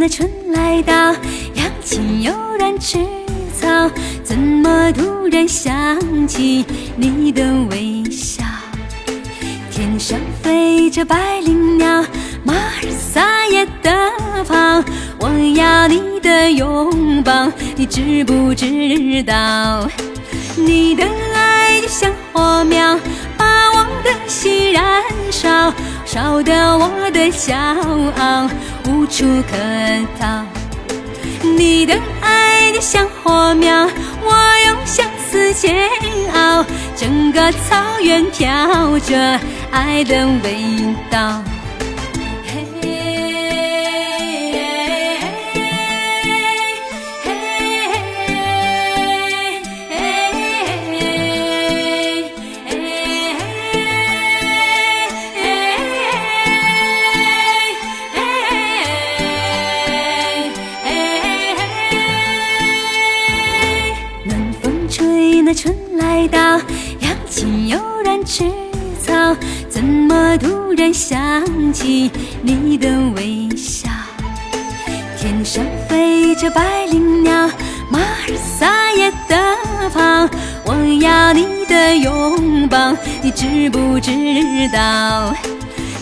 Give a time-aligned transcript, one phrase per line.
[0.00, 0.94] 那春来到，
[1.52, 2.96] 阳气悠然赤
[3.60, 3.68] 草，
[4.24, 6.64] 怎么突然想起
[6.96, 8.42] 你的微笑？
[9.70, 12.02] 天上飞着百灵鸟，
[12.42, 13.92] 马儿撒野的
[14.48, 14.82] 跑，
[15.18, 19.86] 我要你的拥抱，你知不知道？
[20.56, 22.98] 你的爱就像火苗，
[23.36, 24.82] 把我的心燃
[25.30, 25.70] 烧，
[26.06, 27.54] 烧得我的骄
[28.18, 28.48] 傲
[28.86, 29.56] 无处可
[30.18, 30.44] 逃。
[31.42, 33.88] 你的爱就像火苗，
[34.22, 34.34] 我
[34.66, 35.88] 用相思煎
[36.34, 36.64] 熬，
[36.96, 41.42] 整个草原飘着爱的味道。
[65.54, 66.38] 春来到，
[67.00, 68.44] 阳气悠然吃
[69.04, 69.12] 草，
[69.68, 72.10] 怎么突然想起
[72.42, 73.88] 你的微笑？
[75.18, 77.50] 天上飞着百灵鸟，
[77.90, 79.56] 马儿撒野的
[79.92, 80.28] 跑，
[80.64, 84.10] 我要你的拥抱，你知不知
[84.72, 85.34] 道？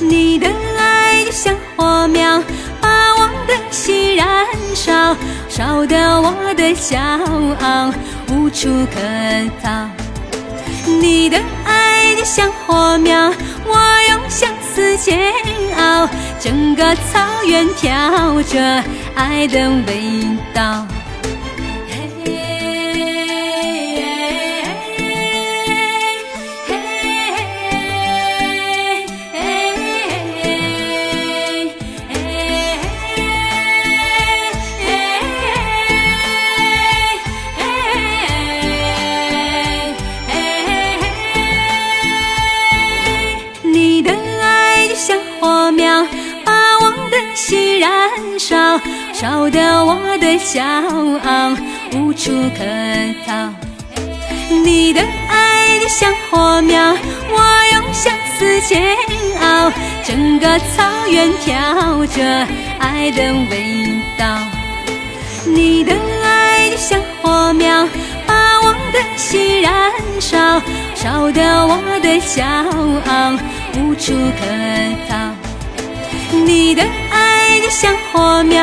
[0.00, 0.46] 你的
[0.78, 2.42] 爱就像火苗，
[2.80, 5.16] 把我的心燃烧，
[5.48, 6.98] 烧得我的骄
[7.62, 7.92] 傲。
[8.30, 9.00] 无处可
[9.62, 9.88] 逃，
[11.00, 13.32] 你的爱就像火苗，
[13.64, 13.78] 我
[14.10, 15.32] 用相思煎
[15.76, 16.08] 熬，
[16.40, 18.82] 整个草原飘着
[19.14, 20.84] 爱的味道。
[47.38, 47.88] 心燃
[48.36, 48.56] 烧，
[49.12, 51.56] 烧得我的骄傲
[51.94, 52.64] 无处可
[53.24, 53.54] 逃。
[54.64, 55.00] 你的
[55.30, 56.96] 爱就像火苗，
[57.30, 57.38] 我
[57.74, 58.92] 用相思煎
[59.40, 59.72] 熬，
[60.04, 62.46] 整个草原飘着
[62.80, 63.22] 爱的
[63.52, 64.36] 味道。
[65.46, 65.94] 你的
[66.24, 67.86] 爱就像火苗，
[68.26, 68.34] 把
[68.64, 70.60] 我的心燃烧，
[70.96, 72.44] 烧得我的骄
[73.08, 73.32] 傲
[73.76, 75.16] 无处可逃。
[76.30, 76.82] 你的
[77.48, 78.62] 爱就像火苗，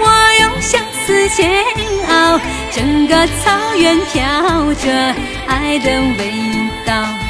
[0.00, 1.62] 我用相思煎
[2.08, 2.40] 熬，
[2.72, 5.14] 整个草原飘着
[5.46, 6.32] 爱的味
[6.84, 7.23] 道。